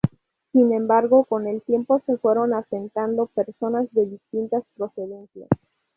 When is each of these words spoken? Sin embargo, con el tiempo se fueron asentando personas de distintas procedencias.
Sin 0.51 0.73
embargo, 0.73 1.25
con 1.25 1.47
el 1.47 1.61
tiempo 1.61 2.01
se 2.07 2.17
fueron 2.17 2.55
asentando 2.55 3.27
personas 3.27 3.87
de 3.91 4.07
distintas 4.07 4.63
procedencias. 4.75 5.47